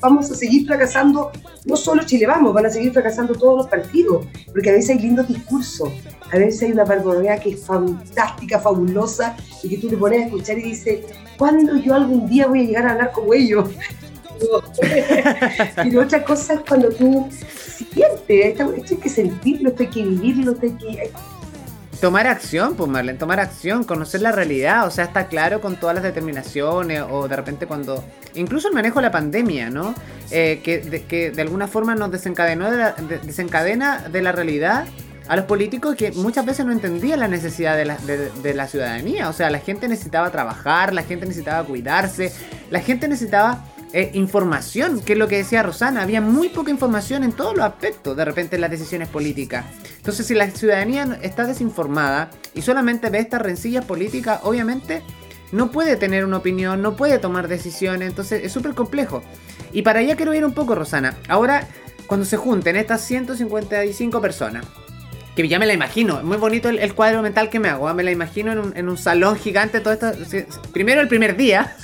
[0.01, 1.31] vamos a seguir fracasando,
[1.65, 4.99] no solo Chile Vamos, van a seguir fracasando todos los partidos, porque a veces hay
[5.01, 5.91] lindos discursos,
[6.33, 10.27] a veces hay una barbaridad que es fantástica, fabulosa, y que tú te pones a
[10.27, 11.01] escuchar y dices,
[11.39, 13.69] ¿cuándo yo algún día voy a llegar a hablar como ellos?
[15.77, 20.53] Pero otra cosa es cuando tú sientes, esto, hay que sentirlo, esto hay que vivirlo,
[20.53, 21.11] esto hay que
[22.05, 25.95] Tomar acción, pues Marlene, tomar acción, conocer la realidad, o sea, está claro con todas
[25.95, 28.05] las determinaciones o de repente cuando...
[28.35, 29.95] Incluso el manejo de la pandemia, ¿no?
[30.31, 32.71] Eh, que, de, que de alguna forma nos desencadenó
[33.23, 34.85] desencadena de la realidad
[35.29, 39.31] a los políticos que muchas veces no entendían la necesidad de la, de la ciudadanía.
[39.31, 42.31] O sea, la gente necesitaba trabajar, la gente necesitaba cuidarse,
[42.71, 43.65] la gente necesitaba
[43.97, 47.65] eh, información, que es lo que decía Rosana, había muy poca información en todos los
[47.65, 49.67] aspectos, de repente en las decisiones políticas.
[49.99, 55.05] Entonces, si la ciudadanía está desinformada y solamente ve estas rencillas políticas, obviamente
[55.53, 59.23] no puede tener una opinión, no puede tomar decisiones, entonces es súper complejo.
[59.73, 61.17] Y para allá quiero ir un poco, Rosana.
[61.29, 61.69] Ahora,
[62.09, 64.67] cuando se junten estas 155 personas,
[65.35, 66.23] que ya me la imagino.
[66.23, 67.89] Muy bonito el, cuadro mental que me hago.
[67.89, 67.95] ¿ah?
[67.95, 70.13] Me la imagino en un, salón gigante, todo esto.
[70.73, 71.77] Primero el primer día,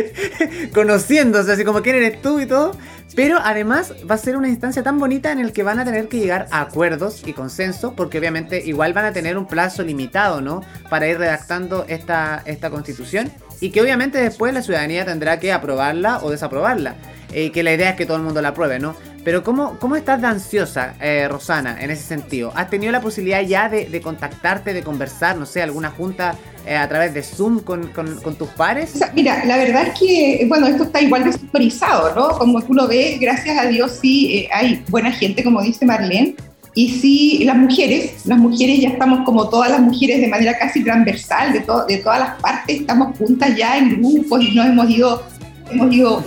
[0.74, 2.76] conociéndose, así como quién eres tú y todo.
[3.16, 6.08] Pero además va a ser una instancia tan bonita en el que van a tener
[6.08, 10.40] que llegar a acuerdos y consenso, porque obviamente igual van a tener un plazo limitado,
[10.40, 10.62] ¿no?
[10.88, 13.32] Para ir redactando esta, esta constitución.
[13.60, 16.94] Y que obviamente después la ciudadanía tendrá que aprobarla o desaprobarla.
[17.32, 18.96] Y eh, que la idea es que todo el mundo la apruebe, ¿no?
[19.22, 22.52] Pero ¿cómo, cómo estás de ansiosa, eh, Rosana, en ese sentido?
[22.54, 26.88] ¿Has tenido la posibilidad ya de, contactarte, de conversar, no sé, alguna junta eh, a
[26.88, 27.92] través de Zoom con,
[28.38, 28.98] tus pares?
[29.14, 32.38] mira, la verdad es que, bueno, esto está igual desautorizado, ¿no?
[32.38, 36.34] Como tú lo ves, gracias a Dios sí eh, hay buena gente, como dice Marlene,
[36.74, 40.82] y sí, las mujeres, las mujeres ya estamos como todas las mujeres de manera casi
[40.82, 45.22] transversal, de, de todas las partes, estamos juntas ya en grupos y nos hemos ido,
[45.70, 46.24] hemos ido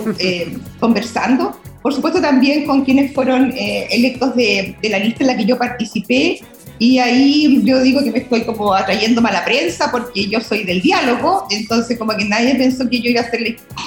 [0.80, 5.46] conversando por supuesto también con quienes fueron eh, electos de, la lista en la que
[5.46, 6.40] yo participé.
[6.80, 10.82] Y ahí yo digo que me estoy como atrayendo mala prensa porque yo soy del
[10.82, 13.28] diálogo, entonces como que nadie pensó que yo iba a,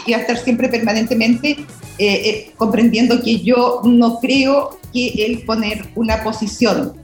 [0.07, 1.59] iba a estar siempre permanentemente eh,
[1.99, 6.95] eh, comprendiendo que yo no creo que el poner una posición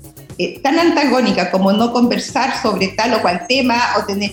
[0.62, 4.32] tan antagónica como no conversar sobre tal o cual tema o tener...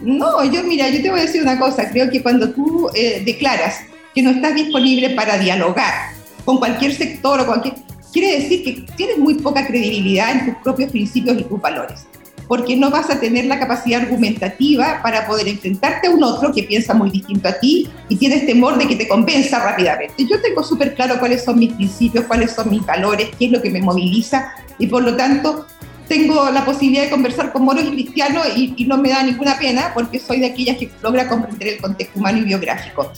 [0.00, 2.88] No, yo mira, yo te voy a decir una cosa, creo que cuando tú
[3.24, 3.80] declaras
[4.14, 6.12] que no estás disponible para dialogar
[6.44, 7.74] con cualquier sector o cualquier...
[8.12, 12.08] Quiere decir que tienes muy poca credibilidad en tus propios principios y tus valores,
[12.48, 16.64] porque no vas a tener la capacidad argumentativa para poder enfrentarte a un otro que
[16.64, 20.26] piensa muy distinto a ti y tienes temor de que te convenza rápidamente.
[20.28, 23.62] Yo tengo súper claro cuáles son mis principios, cuáles son mis valores, qué es lo
[23.62, 25.66] que me moviliza y por lo tanto
[26.08, 29.56] tengo la posibilidad de conversar con moros y cristianos y, y, no me da ninguna
[29.56, 33.12] pena porque soy de aquellas que logra comprender el contexto humano y biográfico.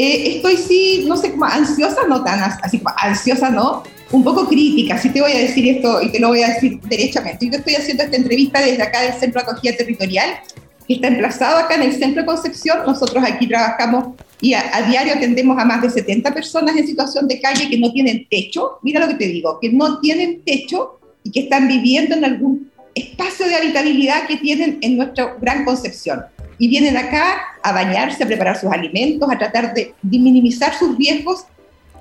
[0.00, 3.82] Eh, estoy sí, no sé, como ansiosa, no tan así, ansiosa, no,
[4.12, 6.78] un poco crítica, sí te voy a decir esto y te lo voy a decir
[6.82, 7.46] derechamente.
[7.50, 10.38] Yo estoy haciendo esta entrevista desde acá del Centro de Acogida Territorial,
[10.86, 12.78] que está emplazado acá en el Centro de Concepción.
[12.86, 17.40] Nosotros aquí trabajamos y a, diario atendemos a más de 70 personas en situación de
[17.40, 18.78] calle que no tienen techo.
[18.82, 22.70] Mira lo que te digo, que no tienen techo y que están viviendo en algún
[22.94, 26.20] espacio de habitabilidad que tienen en nuestra gran Concepción
[26.58, 31.44] y vienen acá a bañarse, a preparar sus alimentos, a tratar de, minimizar sus riesgos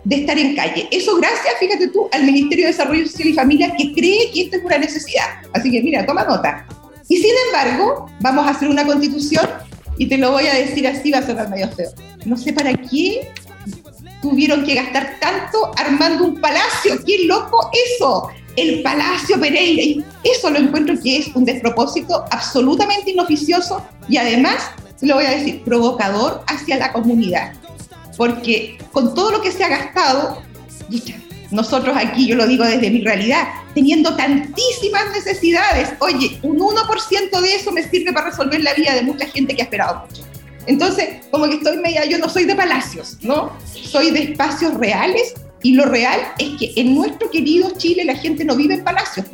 [0.04, 0.88] de estar en calle.
[0.91, 4.58] Eso gracias, fíjate tú, al Ministerio de Desarrollo Social y Familia que cree que esto
[4.58, 5.26] es una necesidad.
[5.54, 6.65] Así que mira, toma nota.
[7.10, 9.48] Y sin embargo, vamos a hacer una constitución
[9.98, 11.91] y te lo voy a decir así, va a sonar medio feo.
[12.26, 13.32] No sé para qué
[14.22, 16.96] tuvieron que gastar tanto armando un palacio.
[17.06, 18.30] ¡Qué loco eso!
[18.58, 20.04] El Palacio Pereira.
[20.24, 25.63] eso lo encuentro que es un despropósito absolutamente inoficioso y además, lo voy a decir,
[25.63, 27.54] provocador hacia la comunidad.
[28.17, 30.41] Porque con todo lo que se ha gastado,
[31.51, 37.55] nosotros aquí, yo lo digo desde mi realidad, teniendo tantísimas necesidades, oye, un 1% de
[37.55, 40.24] eso me sirve para resolver la vida de mucha gente que ha esperado mucho.
[40.66, 43.53] Entonces, como que estoy media, yo no soy de palacios, ¿no?
[43.72, 48.45] Soy de espacios reales Y lo real es que en nuestro querido Chile la gente
[48.45, 49.26] no vive en palacios.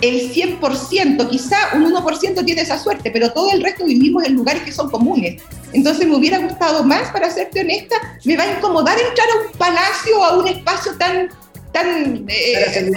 [0.00, 4.62] El 100%, quizá un 1% tiene esa suerte, pero todo el resto vivimos en lugares
[4.62, 5.42] que son comunes.
[5.72, 9.58] Entonces me hubiera gustado más, para serte honesta, me va a incomodar entrar a un
[9.58, 11.28] palacio, a un espacio tan...
[11.72, 12.90] tan eh,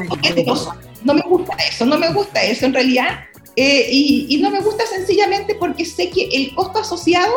[1.03, 3.19] no me gusta eso, no me gusta eso en realidad.
[3.57, 7.33] Eh, y, y no me gusta sencillamente porque sé que el costo asociado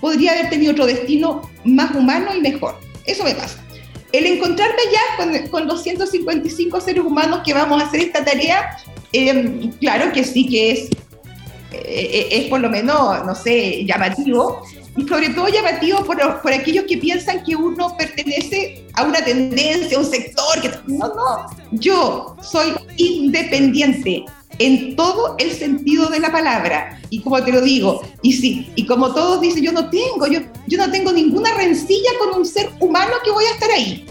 [0.00, 2.78] podría haber tenido otro destino más humano y mejor.
[3.06, 3.64] Eso me pasa.
[4.12, 8.76] El encontrarme ya con, con 255 seres humanos que vamos a hacer esta tarea,
[9.12, 10.90] em, claro que sí que es,
[11.72, 14.62] eh, es por lo menos, no sé, llamativo,
[14.96, 19.96] y sobre todo llamativo por, por, aquellos que piensan que uno pertenece a una tendencia,
[19.96, 20.60] a un sector.
[20.60, 24.26] Que, no, no, yo soy independiente
[24.66, 27.00] en todo el sentido de la palabra.
[27.10, 30.40] Y como te lo digo, y sí, y como todos dicen, yo no tengo, yo,
[30.66, 34.06] yo no tengo ninguna rencilla con un ser humano que voy a estar ahí,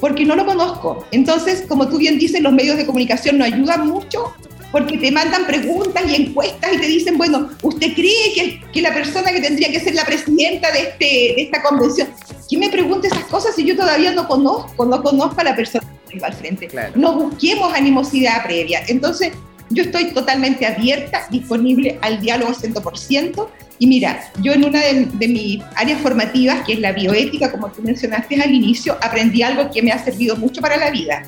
[0.00, 1.04] porque no lo conozco.
[1.12, 4.34] Entonces, como tú bien dices, los medios de comunicación no ayudan mucho
[4.70, 8.92] porque te mandan preguntas y encuestas y te dicen, bueno, ¿usted cree que, que la
[8.92, 12.08] persona que tendría que ser la presidenta de, este, de esta convención?
[12.48, 15.86] ¿Quién me pregunta esas cosas si yo todavía no conozco, no conozco a la persona
[16.08, 16.68] que va al frente?
[16.94, 18.82] No busquemos animosidad previa.
[18.88, 19.32] Entonces,
[19.70, 23.48] yo estoy totalmente abierta, disponible al diálogo 100%.
[23.80, 27.82] Y mira, yo en una de, mis áreas formativas, que es la bioética, como tú
[27.82, 31.22] mencionaste al inicio, aprendí algo que me ha servido mucho para la vida.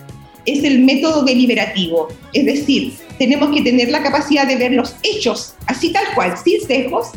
[0.46, 2.08] Es el método deliberativo.
[2.32, 6.60] Es decir, tenemos que tener la capacidad de ver los hechos, así tal cual, sin
[6.66, 7.08] sesgos,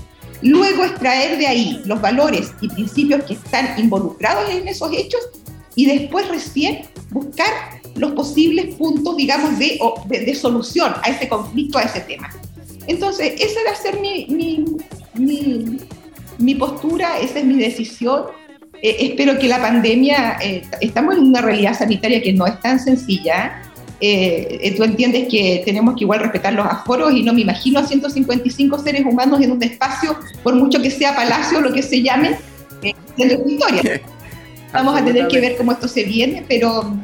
[0.42, 5.22] luego extraer de ahí los valores y principios que están involucrados en esos hechos
[5.76, 11.84] y después recién buscar los posibles puntos, digamos, de, de, solución a ese conflicto, a
[11.84, 12.30] ese tema.
[12.88, 14.26] Entonces, esa va a ser mi,
[15.16, 15.78] mi,
[16.38, 18.24] mi, postura, esa es mi decisión.
[18.82, 22.80] Eh, espero que la pandemia, eh, estamos en una realidad sanitaria que no es tan
[22.80, 23.62] sencilla.
[24.02, 27.84] Eh, tú entiendes que tenemos que igual respetar los aforos y no me imagino a
[27.88, 32.02] 155 seres humanos en un espacio, por mucho que sea palacio o lo que se
[32.02, 32.36] llame,
[32.82, 34.02] en la historia.
[34.74, 36.98] Vamos a tener que ver cómo esto se viene, pero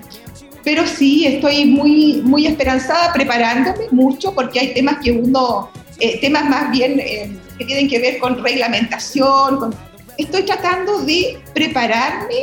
[0.63, 6.45] pero sí, estoy muy, muy esperanzada, preparándome mucho, porque hay temas que uno, eh, temas
[6.45, 9.75] más bien eh, que tienen que ver con reglamentación.
[10.17, 12.35] Estoy tratando de prepararme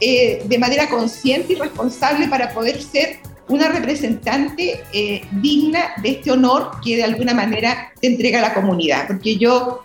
[0.00, 4.82] eh, de manera consciente y responsable para poder ser una representante
[5.40, 9.84] digna de este honor que de alguna manera te entrega la comunidad, porque yo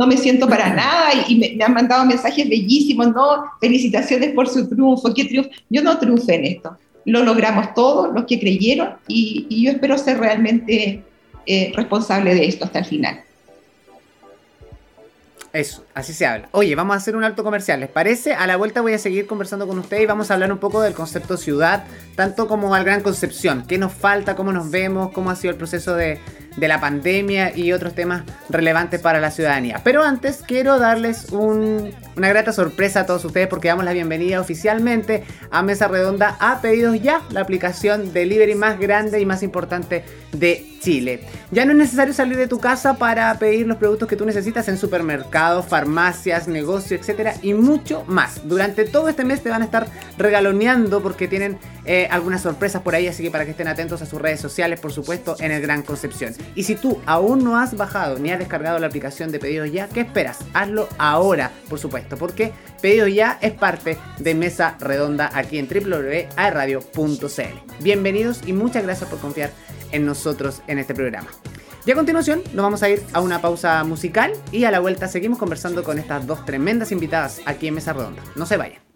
[0.00, 3.44] no me siento para nada y, me, me, han mandado mensajes bellísimos, ¿no?
[3.60, 5.50] Felicitaciones por su triunfo, qué triunfo.
[5.68, 6.78] Yo no triunfé en esto.
[7.04, 11.02] Lo logramos todos, los que creyeron, y, yo espero ser realmente
[11.44, 13.20] eh, responsable de esto hasta el final.
[15.52, 16.48] Eso, así se habla.
[16.52, 18.34] Oye, vamos a hacer un alto comercial, ¿les parece?
[18.34, 20.82] A la vuelta voy a seguir conversando con ustedes y vamos a hablar un poco
[20.82, 21.84] del concepto ciudad,
[22.16, 23.64] tanto como al Gran Concepción.
[23.66, 24.36] ¿Qué nos falta?
[24.36, 25.12] ¿Cómo nos vemos?
[25.12, 26.18] ¿Cómo ha sido el proceso de,
[26.56, 29.80] de la pandemia y otros temas relevantes para la ciudadanía.
[29.84, 35.24] Pero antes quiero darles una grata sorpresa a todos ustedes porque damos la bienvenida oficialmente
[35.50, 40.66] a Mesa Redonda a Pedidos Ya, la aplicación delivery más grande y más importante de
[40.80, 41.20] Chile.
[41.50, 44.68] Ya no es necesario salir de tu casa para pedir los productos que tú necesitas
[44.68, 48.48] en supermercados, farmacias, negocios, etcétera y mucho más.
[48.48, 49.88] Durante todo este mes te van a estar
[50.18, 54.06] regaloneando porque tienen eh, algunas sorpresas por ahí, así que para que estén atentos a
[54.06, 56.32] sus redes sociales, por supuesto, en el Gran Concepción.
[56.54, 59.88] Y si tú aún no has bajado ni has descargado la aplicación de Pedidos Ya,
[59.88, 60.38] ¿qué esperas?
[60.54, 67.32] Hazlo ahora, por supuesto, porque Pedidos Ya es parte de Mesa Redonda aquí en www.radio.cl.
[67.82, 69.50] Bienvenidos y muchas gracias por confiar
[69.90, 71.30] en nosotros en este programa.
[71.86, 75.08] Y a continuación nos vamos a ir a una pausa musical y a la vuelta
[75.08, 78.22] seguimos conversando con estas dos tremendas invitadas aquí en Mesa Redonda.
[78.36, 78.89] No se vayan.